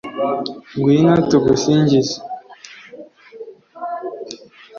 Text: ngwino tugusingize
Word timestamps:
ngwino 0.77 1.13
tugusingize 1.29 2.15